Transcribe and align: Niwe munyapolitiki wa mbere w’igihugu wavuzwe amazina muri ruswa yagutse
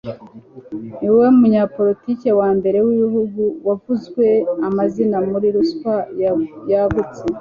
Niwe 1.01 1.25
munyapolitiki 1.39 2.29
wa 2.39 2.49
mbere 2.57 2.77
w’igihugu 2.85 3.41
wavuzwe 3.67 4.25
amazina 4.67 5.17
muri 5.29 5.47
ruswa 5.55 5.93
yagutse 6.73 7.21